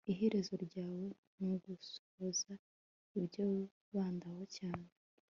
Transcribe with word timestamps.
iherezo 0.13 0.53
ryawe 0.65 1.07
ni 1.39 1.47
ugusohoza 1.53 2.53
ibyo 3.19 3.41
wibandaho 3.51 4.43
cyane 4.57 4.87